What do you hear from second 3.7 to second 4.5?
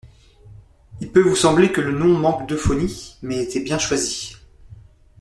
choisi.